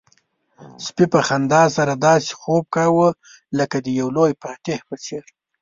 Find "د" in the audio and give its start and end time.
3.81-3.87